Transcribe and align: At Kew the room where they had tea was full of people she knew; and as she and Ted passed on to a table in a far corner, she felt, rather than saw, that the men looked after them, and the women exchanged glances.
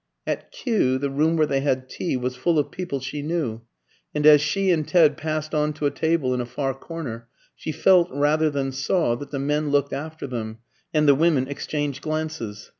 At 0.25 0.51
Kew 0.51 0.97
the 0.97 1.11
room 1.11 1.37
where 1.37 1.45
they 1.45 1.59
had 1.61 1.87
tea 1.87 2.17
was 2.17 2.35
full 2.35 2.57
of 2.57 2.71
people 2.71 2.99
she 2.99 3.21
knew; 3.21 3.61
and 4.15 4.25
as 4.25 4.41
she 4.41 4.71
and 4.71 4.87
Ted 4.87 5.15
passed 5.15 5.53
on 5.53 5.73
to 5.73 5.85
a 5.85 5.91
table 5.91 6.33
in 6.33 6.41
a 6.41 6.45
far 6.47 6.73
corner, 6.73 7.27
she 7.55 7.71
felt, 7.71 8.09
rather 8.11 8.49
than 8.49 8.71
saw, 8.71 9.13
that 9.17 9.29
the 9.29 9.37
men 9.37 9.69
looked 9.69 9.93
after 9.93 10.25
them, 10.25 10.57
and 10.91 11.07
the 11.07 11.13
women 11.13 11.47
exchanged 11.47 12.01
glances. 12.01 12.69